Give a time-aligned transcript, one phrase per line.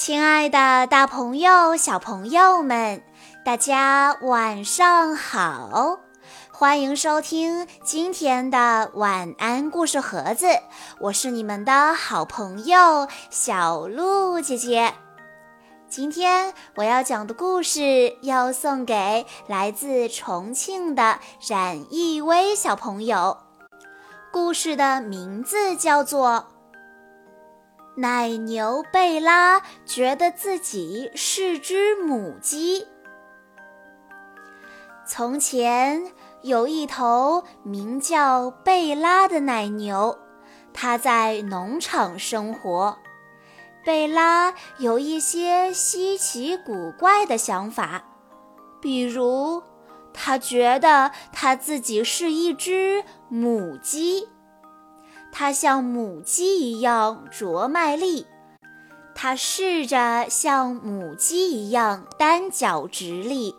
[0.00, 3.02] 亲爱的，大朋友、小朋友们，
[3.44, 6.00] 大家晚上好！
[6.50, 10.46] 欢迎收听今天的晚安故事盒子，
[11.00, 14.94] 我是你们的好朋友小鹿姐姐。
[15.86, 23.36] 今天我要讲的故事要送给来自重庆的冉艺威小朋友，
[24.32, 26.46] 故事的名字叫做。
[28.00, 32.86] 奶牛贝拉觉得自己是只母鸡。
[35.06, 40.18] 从前有一头名叫贝拉的奶牛，
[40.72, 42.96] 它在农场生活。
[43.84, 48.02] 贝拉有一些稀奇古怪的想法，
[48.80, 49.62] 比如，
[50.14, 54.29] 他觉得他自己是一只母鸡。
[55.32, 58.26] 它像母鸡一样啄麦粒，
[59.14, 63.54] 它试着像母鸡一样单脚直立，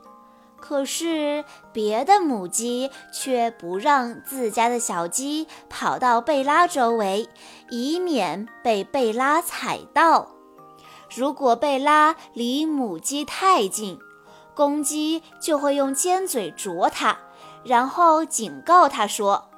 [0.59, 7.27] 可是别的母鸡却不让自家的小鸡跑到贝拉周围，
[7.69, 10.27] 以免被贝拉踩到。
[11.13, 13.99] 如果贝拉离母鸡太近，
[14.53, 17.17] 公鸡就会用尖嘴啄它，
[17.63, 19.50] 然后警告它说。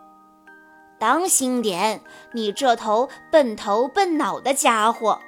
[1.03, 1.99] 当心点，
[2.31, 5.19] 你这头笨头笨脑的家伙！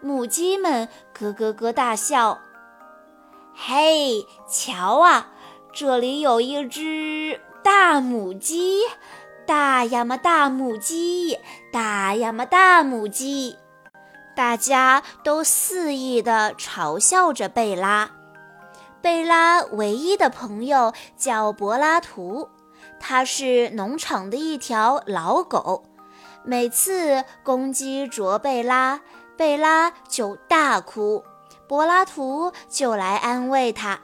[0.00, 2.38] 母鸡们咯咯咯大笑。
[3.52, 5.32] 嘿，瞧啊，
[5.72, 8.82] 这里有一只大母鸡，
[9.44, 11.40] 大呀嘛大母鸡，
[11.72, 13.56] 大呀嘛大母鸡！
[14.36, 18.12] 大家都肆意地嘲笑着贝拉。
[19.02, 22.48] 贝拉唯一的朋友叫柏拉图。
[23.06, 25.84] 它是农场的一条老狗，
[26.42, 29.02] 每次公鸡啄贝拉，
[29.36, 31.22] 贝拉就大哭，
[31.68, 34.00] 柏拉图就来安慰它。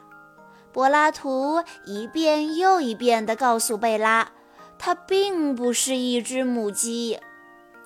[0.71, 4.33] 柏拉图一遍又一遍地告诉贝拉，
[4.77, 7.19] 它并不是一只母鸡。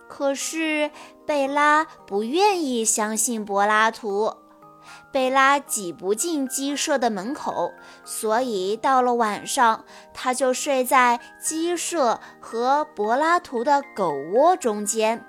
[0.09, 0.92] 可是
[1.26, 4.34] 贝拉不愿意相信柏拉图。
[5.16, 7.72] 贝拉挤不进鸡舍的门口，
[8.03, 15.26] 所以到了晚上，他就睡在鸡舍和柏拉图的狗窝中间。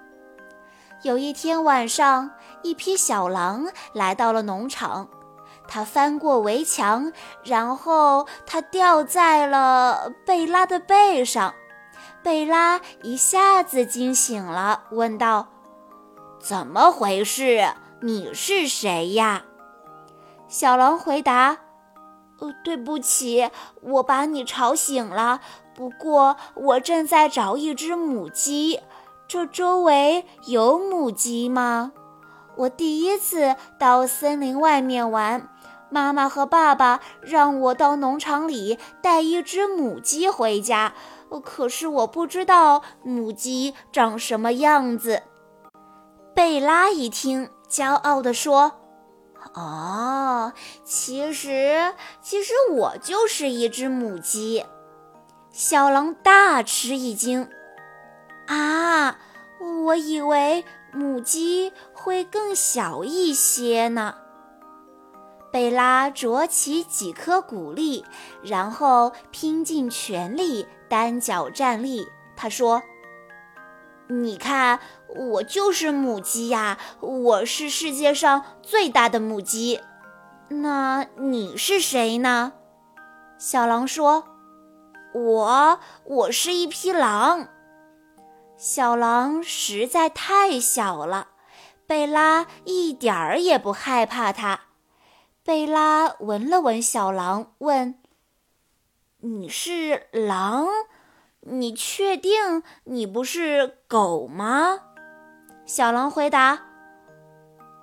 [1.03, 2.33] 有一天晚上，
[2.63, 5.09] 一匹小狼来到了农场，
[5.69, 7.13] 它翻过围墙，
[7.45, 11.55] 然后它掉在了贝拉的背上。
[12.25, 15.47] 贝拉一下子惊醒了，问道
[16.43, 17.69] ：“怎么回事？
[18.03, 19.45] 你是谁呀？”
[20.49, 21.59] 小狼回答
[22.39, 23.51] ：“呃，对不起，
[23.83, 25.41] 我把你吵醒了。
[25.75, 28.81] 不过我正在找一只母鸡，
[29.27, 31.93] 这周围有母鸡吗？
[32.57, 35.49] 我第一次到森林外面玩，
[35.91, 40.95] 妈妈和爸爸让我到农场里带一只母鸡回家，
[41.43, 45.25] 可是我不知道母鸡长什么样子。”
[46.33, 48.73] 贝拉一听，骄傲地说。
[49.55, 50.53] 哦，
[50.85, 54.65] 其实其实我就是一只母鸡。
[55.51, 57.49] 小狼大吃一惊，
[58.47, 59.19] 啊，
[59.85, 64.15] 我以为母鸡会更小一些呢。
[65.53, 68.05] 贝拉啄起几颗谷粒，
[68.43, 72.07] 然后拼尽全力单脚站立。
[72.37, 72.83] 他说。
[74.09, 74.79] 你看，
[75.09, 79.81] 我就是母鸡呀，我是世界上最大的母鸡。
[80.49, 82.53] 那你是谁呢？
[83.37, 84.25] 小狼说
[85.13, 87.49] ：“我，我是一匹狼。”
[88.57, 91.29] 小狼实在太小了，
[91.87, 94.61] 贝拉一点儿也不害怕它。
[95.43, 98.01] 贝拉闻了闻小狼，问
[99.19, 100.69] ：“你是狼？”
[101.49, 104.81] 你确定你不是狗吗？
[105.65, 106.61] 小狼回答：“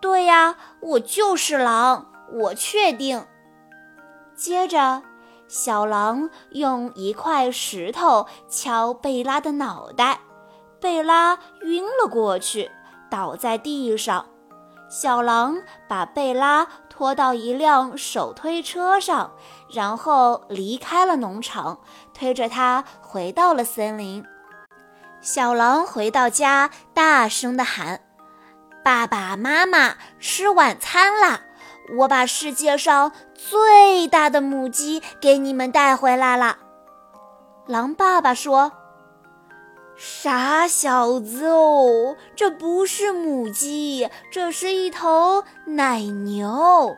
[0.02, 3.26] 对呀，我就是狼，我确定。”
[4.36, 5.04] 接着，
[5.48, 10.20] 小狼用一块石头敲贝拉的脑袋，
[10.82, 12.70] 贝拉晕了过去，
[13.10, 14.26] 倒在地上。
[14.96, 15.58] 小狼
[15.88, 19.32] 把贝拉拖到一辆手推车上。
[19.74, 21.80] 然后离开了农场，
[22.14, 24.24] 推着它回到了森林。
[25.20, 28.02] 小狼回到家，大声地喊
[28.86, 31.42] ：“爸爸妈妈，吃晚餐啦！
[31.98, 36.58] 我把世界上最大的母鸡给你们带回来了。”
[37.66, 38.72] 狼爸爸说
[39.96, 46.96] ：“傻小子哦，这不是母鸡，这是一头奶牛。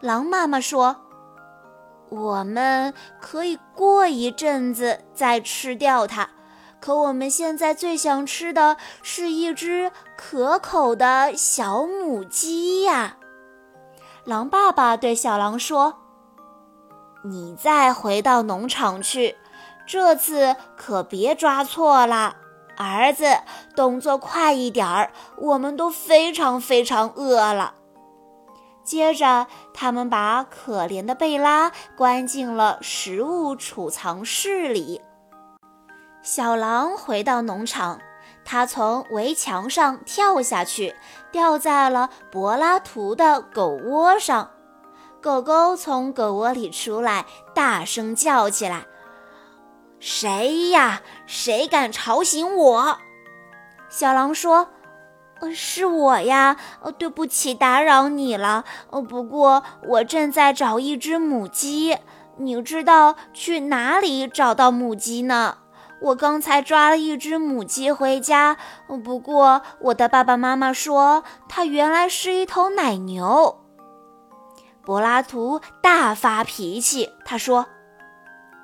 [0.00, 0.96] 狼妈妈说
[2.10, 6.28] ：“我们可以过一阵子再吃掉它，
[6.80, 13.16] 可我们现在最想吃的是一只可口的小母鸡呀。”
[14.24, 15.96] 狼爸爸对小狼说
[17.24, 19.36] ：“你再回到农场去。”
[19.90, 22.36] 这次可别抓错了，
[22.76, 23.24] 儿子，
[23.74, 27.74] 动作快一点儿，我们都非常非常饿了。
[28.84, 35.02] 接着，他们把可怜的贝拉关进了食物储藏室里。
[36.22, 37.98] 小狼回到农场，
[38.44, 40.94] 他从围墙上跳下去，
[41.32, 44.50] 掉在了柏拉图的狗窝上。
[45.20, 48.86] 狗狗从狗窝里出来，大声叫起来。
[50.00, 51.02] 谁呀？
[51.26, 52.98] 谁敢吵醒我？
[53.90, 54.70] 小狼说
[55.40, 56.56] ：“呃，是我呀。
[56.80, 58.64] 呃，对不起，打扰你了。
[58.88, 61.98] 呃，不过我正在找一只母鸡。
[62.38, 65.58] 你知道去哪里找到母鸡呢？
[66.00, 68.56] 我刚才抓了一只母鸡回家。
[69.04, 73.60] 不过我的爸爸妈妈说，它原来是一头奶牛。”
[74.82, 77.66] 柏拉图大发脾气，他说：“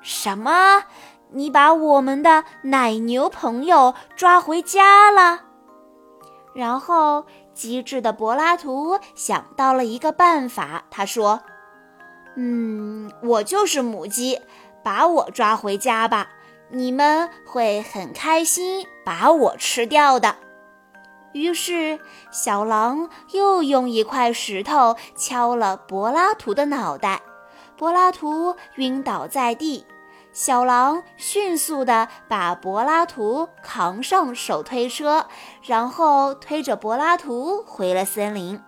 [0.01, 0.83] 什么？”
[1.31, 5.41] 你把我们的奶牛朋友抓回家了，
[6.53, 10.85] 然后机智的柏拉图想到了一个办法。
[10.89, 11.41] 他说
[12.37, 14.39] ：“嗯，我就是母鸡，
[14.83, 16.29] 把我抓回家吧，
[16.69, 20.35] 你们会很开心把我吃掉的。”
[21.33, 21.99] 于是，
[22.31, 27.21] 小狼又用一块石头敲了柏拉图的脑袋，
[27.77, 29.85] 柏拉图晕倒在地。
[30.37, 35.25] 小狼迅速地把柏拉图扛上手推车，
[35.63, 38.61] 然后推着柏拉图回了森林。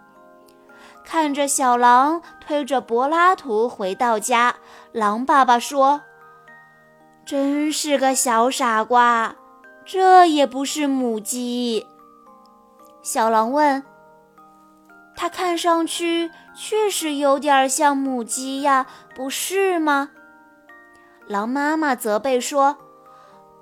[1.06, 4.56] 看着小狼推着柏拉图回到家，
[4.92, 6.02] 狼爸爸说
[7.24, 9.36] ：“真是个小傻瓜，
[9.86, 11.86] 这也不是母鸡。”
[13.04, 13.84] 小狼问
[15.16, 20.10] ：“它看上去确实有点像母鸡呀，不是吗？”
[21.30, 22.76] 狼妈妈责备说：“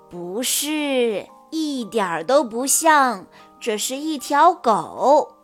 [0.08, 3.26] 不是，一点儿都不像，
[3.60, 5.36] 这是一条狗。”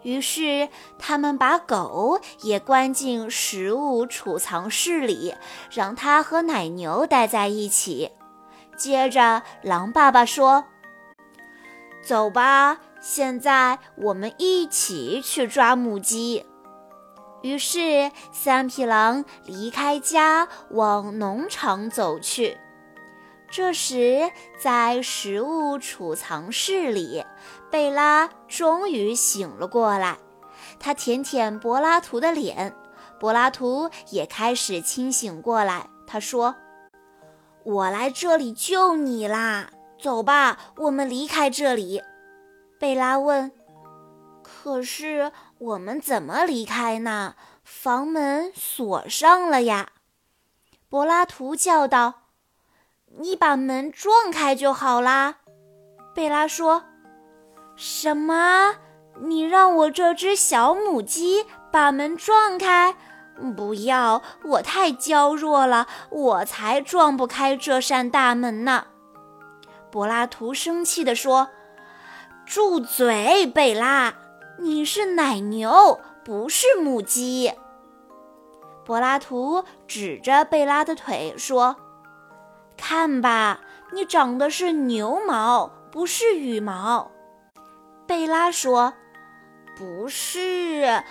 [0.00, 5.34] 于是他们把狗也关进食物储藏室里，
[5.70, 8.12] 让它和奶牛待在一起。
[8.74, 10.64] 接着，狼爸爸说
[12.02, 16.46] ：“走吧，现在我们一起去抓母鸡。”
[17.44, 22.56] 于是，三匹狼离开家，往农场走去。
[23.50, 27.22] 这时，在食物储藏室里，
[27.70, 30.16] 贝拉终于醒了过来。
[30.80, 32.74] 他舔舔柏拉图的脸，
[33.20, 35.90] 柏拉图也开始清醒过来。
[36.06, 36.54] 他说
[37.62, 39.68] ：“我来这里救你啦！
[40.00, 42.00] 走吧，我们离开这里。”
[42.80, 43.52] 贝拉问。
[44.42, 45.32] 可是
[45.64, 47.36] 我们怎么离开呢？
[47.62, 49.92] 房门锁上了呀！
[50.90, 52.24] 柏拉图叫道
[53.18, 55.36] ：“你把门撞开就好啦。”
[56.14, 56.84] 贝拉说
[57.76, 58.74] ：“什么？
[59.22, 62.94] 你让我这只小母鸡把门撞开？
[63.56, 64.22] 不要！
[64.42, 68.88] 我太娇弱了，我才撞不开这扇大门呢！”
[69.90, 71.48] 柏拉图生气地说
[72.44, 74.12] ：“住嘴，贝拉！”
[74.56, 77.52] 你是奶牛，不是母鸡。
[78.84, 81.74] 柏拉图指着贝拉的腿说
[82.78, 83.60] ：“看吧，
[83.92, 87.10] 你长的是牛毛，不是羽毛。”
[88.06, 88.94] 贝拉说
[89.76, 91.02] ：“不是，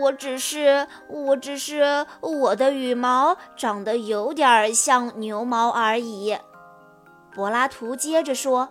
[0.00, 6.36] 我只是，我只是我的羽毛长得有点像牛毛而已。”
[7.32, 8.70] 柏拉图接着说。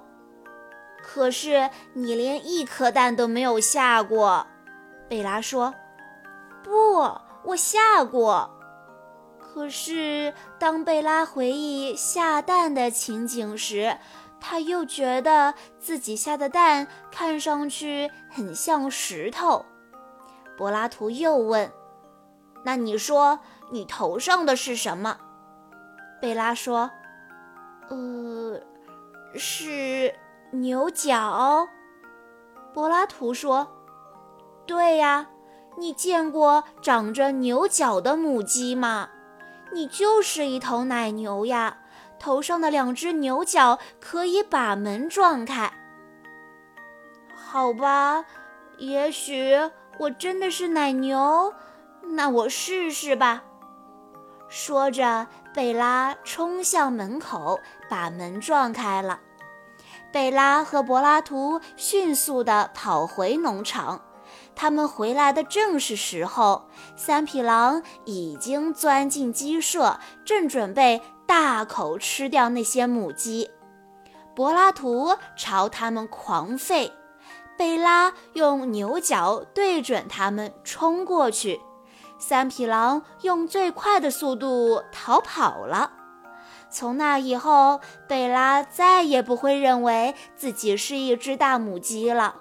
[1.09, 4.45] 可是你连一颗蛋都没有下过，
[5.07, 5.73] 贝拉说
[6.61, 6.99] ：“不，
[7.43, 8.51] 我下过。”
[9.39, 13.97] 可是当贝拉回忆下蛋的情景时，
[14.41, 19.65] 他又觉得自己下的蛋看上去很像石头。
[20.57, 21.71] 柏拉图又问
[22.65, 23.39] ：“那你说
[23.71, 25.17] 你头上的是什么？”
[26.21, 26.91] 贝拉说
[27.89, 28.61] ：“呃，
[29.35, 30.13] 是。”
[30.51, 31.67] 牛角，
[32.73, 33.67] 柏拉图说
[34.65, 35.27] ：“对呀，
[35.77, 39.09] 你见过长着牛角的母鸡吗？
[39.73, 41.79] 你就是一头奶牛呀，
[42.17, 45.71] 头上的两只牛角可以把门撞开。
[47.35, 48.23] 好吧，
[48.77, 49.53] 也许
[49.99, 51.53] 我真的是奶牛，
[52.01, 53.43] 那我试试吧。
[54.47, 59.19] 说着，贝拉冲向门口，把门撞开了。
[60.11, 64.01] 贝拉和柏拉图迅速地跑回农场。
[64.55, 73.49] 他们回来的正是时候，三匹狼已经钻进鸡舍，正准备大口吃掉那些母鸡。
[74.35, 76.91] 柏拉图朝他们狂吠，
[77.57, 81.59] 贝拉用牛角对准他们冲过去。
[82.19, 85.91] 三匹狼用最快的速度逃跑了。
[86.69, 92.35] 从那以后，贝拉再也不会认为自己是一只大母鸡了。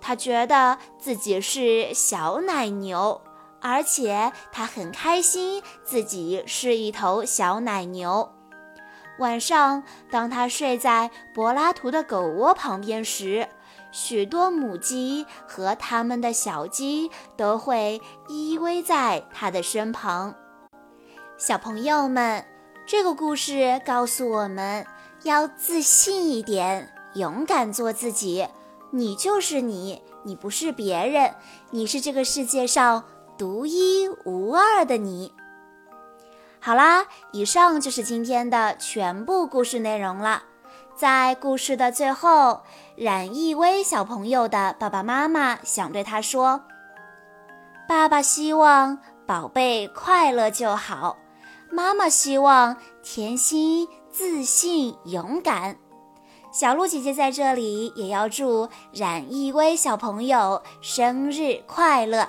[0.00, 3.20] 他觉得自己是小奶牛，
[3.60, 8.32] 而且他很开心自己是一头小奶牛。
[9.18, 13.48] 晚上，当他睡在柏拉图的狗窝旁边时，
[13.90, 20.34] 许多母鸡和它们的小鸡都会依偎在他的身旁。
[21.36, 22.44] 小朋友们，
[22.88, 24.86] 这个故事告诉我们
[25.22, 28.48] 要自信一点，勇敢做自己。
[28.92, 31.34] 你就是你，你不是别人，
[31.68, 33.04] 你是这个世界上
[33.36, 35.34] 独一无二的你。
[36.60, 40.44] 好啦，以上就是今天的全部故事内容了。
[40.96, 42.62] 在故事的最后，
[42.96, 46.62] 冉艺威小朋友的爸爸妈妈想对他说
[47.86, 51.18] ：“爸爸希望宝贝快乐就好，
[51.70, 55.76] 妈妈希望甜心、自信、勇敢。”
[56.50, 62.28] 小鹿姐姐在这里也要祝冉一威小朋友生日快乐。